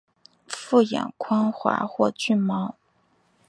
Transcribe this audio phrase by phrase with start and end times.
[0.47, 2.73] 复眼光滑或具毛。